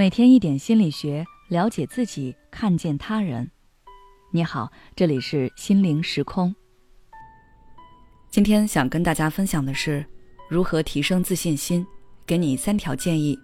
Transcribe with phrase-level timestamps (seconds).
[0.00, 3.50] 每天一点心理学，了解自己，看见他人。
[4.30, 6.56] 你好，这里是心灵时空。
[8.30, 10.02] 今天想跟大家分享的是
[10.48, 11.86] 如何提升自信心，
[12.24, 13.38] 给你三条建议。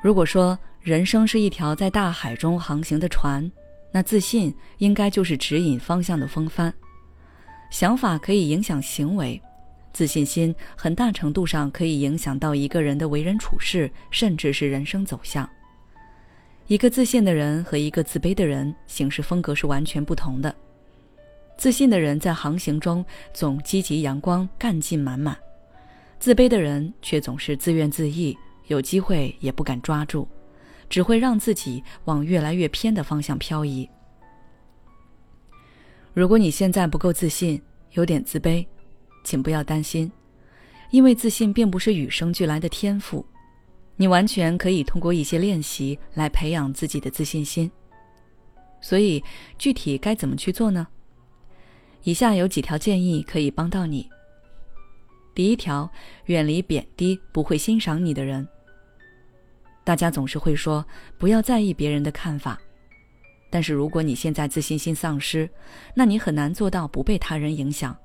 [0.00, 3.50] 如果说人生是一条在大海中航行的船，
[3.90, 6.72] 那自信应该就是指引方向的风帆。
[7.72, 9.42] 想法可以影响行为。
[9.92, 15.48] 自信心很大程度上可以影响到一个人的为人处事，甚至是人生走向。
[16.66, 20.54] 一个自信的人和一个自卑的人行事风格是完全不同的。
[21.56, 25.34] 自信的人在航行中总积极阳光、干劲满满；
[26.18, 28.34] 自卑的人却总是自怨自艾，
[28.68, 30.26] 有机会也不敢抓住，
[30.88, 33.86] 只会让自己往越来越偏的方向漂移。
[36.14, 37.60] 如果你现在不够自信，
[37.92, 38.64] 有点自卑。
[39.22, 40.10] 请不要担心，
[40.90, 43.24] 因为自信并不是与生俱来的天赋，
[43.96, 47.70] 你完全可以通过一些练习来培养自己的自信心。
[48.80, 49.22] 所以，
[49.58, 50.86] 具体该怎么去做呢？
[52.02, 54.08] 以下有几条建议可以帮到你。
[55.34, 55.90] 第一条，
[56.24, 58.46] 远离贬低、不会欣赏你的人。
[59.84, 60.84] 大家总是会说
[61.18, 62.58] 不要在意别人的看法，
[63.50, 65.48] 但是如果你现在自信心丧失，
[65.94, 67.96] 那你很难做到不被他人影响。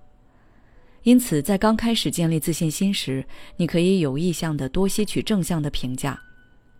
[1.06, 3.23] 因此，在刚开始建立自信心时，
[3.58, 6.20] 你可以有意向的多吸取正向的评价，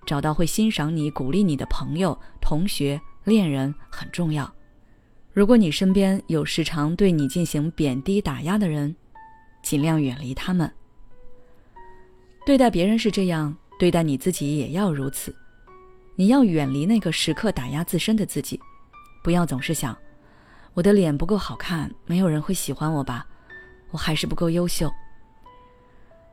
[0.04, 4.52] 找到会欣赏你、鼓励你的朋友、同学、恋人很重要。
[5.32, 8.96] 如果你身边有时常对你进行贬低打压的人，
[9.62, 10.70] 尽量远离他们。
[12.48, 15.36] 对待别人是这样，对待你自己也要如此。
[16.16, 18.60] 你要远离那个时刻打压自身的自己，
[19.24, 19.96] 不要总是想：
[20.74, 23.24] 我的脸不够好看，没有人会喜欢我吧。
[23.92, 24.92] 我还是不够优秀。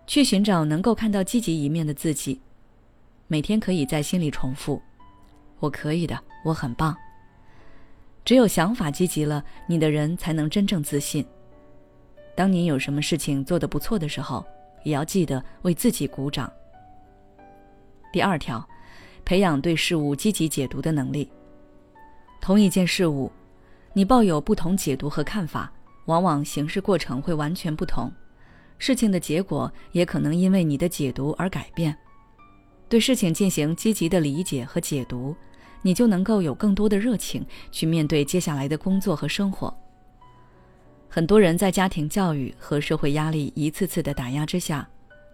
[0.06, 2.40] 去寻找能够看到积极一面的自己，
[3.28, 4.82] 每天可以在心里重复
[5.60, 6.96] ：“我可以的，我很棒。”
[8.24, 11.24] 只有想法积极了，你的人才能真正自信。
[12.34, 14.44] 当你有什么事情做得不错的时候，
[14.84, 16.52] 也要记得为自己鼓掌。
[18.12, 18.68] 第二条，
[19.24, 21.30] 培养对事物积极解读的能力。
[22.40, 23.30] 同一件事物，
[23.92, 25.72] 你抱有不同解读和看法。
[26.06, 28.10] 往往行事过程会完全不同，
[28.78, 31.96] 事情的结果也可能因为你的解读而改变。
[32.88, 35.34] 对事情进行积极的理解和解读，
[35.80, 39.74] 你就能够有更多的热情去面对接下来的工作和生活。
[41.08, 44.88] 很多人在家庭教育和社会压力一次次的打压之下，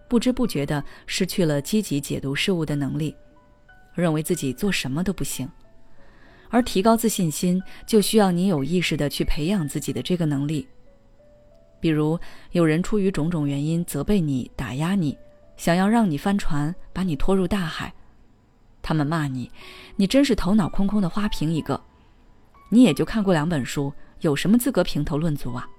[0.07, 3.15] 不知不觉的失去了积极解读事物的能力，
[3.93, 5.49] 认为自己做什么都不行。
[6.49, 10.67] 而提高自信心，就需要你有意识的去培养自己的这个能力。
[11.79, 12.19] 比如，
[12.51, 15.17] 有人出于种种原因责备你、打压你，
[15.55, 17.93] 想要让你翻船，把你拖入大海。
[18.81, 19.51] 他们骂你
[19.95, 21.79] ：“你真是头脑空空的花瓶一个，
[22.69, 25.69] 你也就看过两本书，有什么资格评头论足啊？”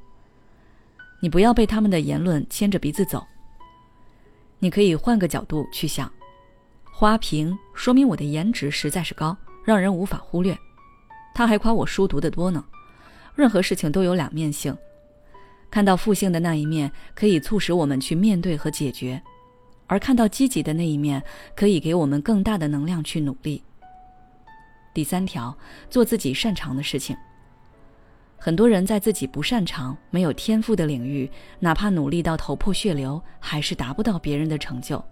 [1.20, 3.26] 你不要被他们的言论牵着鼻子走。
[4.58, 6.10] 你可以换个角度去想：
[6.90, 9.36] 花瓶说明我的颜值实在是高。
[9.64, 10.58] 让人无法忽略，
[11.34, 12.64] 他还夸我书读得多呢。
[13.34, 14.76] 任何事情都有两面性，
[15.70, 19.20] 看到负性的那一面，可以促使我们去面对和解决；
[19.86, 21.22] 而看到积极的那一面，
[21.54, 23.62] 可以给我们更大的能量去努力。
[24.92, 25.56] 第三条，
[25.88, 27.16] 做自己擅长的事情。
[28.36, 35.02] 很多人在自己不擅长、没有天赋的领域，哪怕努力到头破血流，还是达不到别人的成就。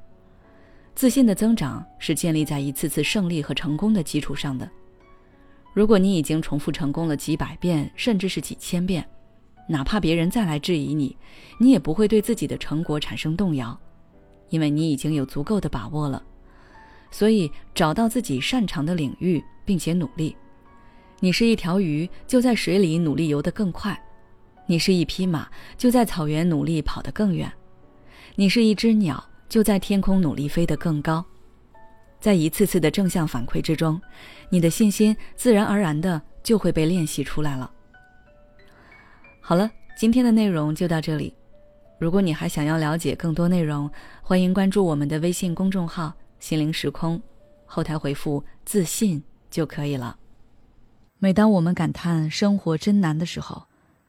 [0.99, 4.69] 自信的增长是建立在一次次胜利和成功的基础上的。
[5.73, 9.09] 如果你已经重复成功了几百遍，甚至是几千遍，
[9.69, 11.17] 哪怕别人再来质疑你，
[11.61, 13.79] 你也不会对自己的成果产生动摇，
[14.49, 16.21] 因为你已经有足够的把握了。
[17.13, 20.35] 所以，找到自己擅长的领域，并且努力。
[21.21, 23.95] 你是一条鱼，就在水里努力游得更快；
[24.67, 27.49] 你是一匹马，就在草原努力跑得更远；
[28.35, 29.25] 你是一只鸟。
[29.49, 31.25] 就在天空努力飞得更高，
[32.21, 34.01] 在一次次的正向反馈之中，
[34.51, 37.71] 你的信心自然而然的就会被练习出来了。
[39.41, 41.35] 好了，今天的内容就到这里。
[41.99, 43.91] 如果你还想要了解更多内容，
[44.23, 47.21] 欢迎关注我们的微信公众号“心灵时空”，
[47.65, 50.17] 后台回复“自信”就可以了。
[51.19, 53.67] 每当我们感叹生活真难的时候，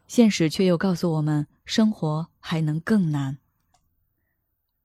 [0.07, 3.37] 现实却又告诉我们，生活还能更难。